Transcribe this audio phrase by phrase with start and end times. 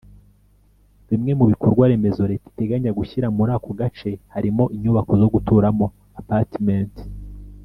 [1.09, 5.85] Bimwe mu bikorwaremezo Leta iteganya gushyira muri ako gace harimo inyubako zo guturamo
[6.19, 6.99] “Appartments”